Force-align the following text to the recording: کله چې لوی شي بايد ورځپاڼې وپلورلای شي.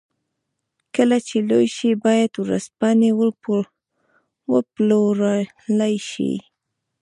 کله 0.95 1.17
چې 1.27 1.37
لوی 1.49 1.67
شي 1.77 1.89
بايد 2.03 2.31
ورځپاڼې 2.43 3.11
وپلورلای 4.51 5.95
شي. 6.09 6.33